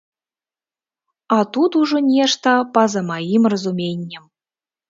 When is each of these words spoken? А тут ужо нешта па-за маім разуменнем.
А 1.35 1.37
тут 1.57 1.77
ужо 1.81 2.01
нешта 2.15 2.57
па-за 2.79 3.01
маім 3.11 3.43
разуменнем. 3.55 4.23